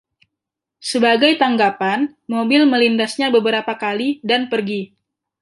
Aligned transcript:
Sebagai 0.91 1.31
tanggapan, 1.41 1.99
mobil 2.33 2.61
melindasnya 2.73 3.27
beberapa 3.37 3.73
kali 3.83 4.09
dan 4.29 4.41
pergi. 4.51 4.81